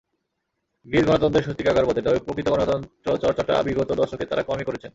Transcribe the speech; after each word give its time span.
Greece 0.85 1.05
গণতন্ত্রের 1.07 1.45
সূতিকাগার 1.47 1.87
বটে, 1.87 2.01
তবে 2.01 2.19
প্রকৃত 2.25 2.47
গণতন্ত্রচর্চাটা 2.49 3.55
বিগত 3.63 3.89
দশকে 4.01 4.25
তাঁরা 4.25 4.43
কমই 4.43 4.67
করেছেন। 4.67 4.89